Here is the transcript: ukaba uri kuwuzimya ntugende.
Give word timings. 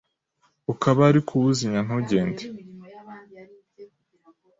ukaba 0.73 1.01
uri 1.11 1.21
kuwuzimya 1.27 1.81
ntugende. 1.85 2.43